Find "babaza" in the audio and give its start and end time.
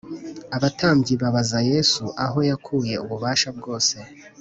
1.21-1.59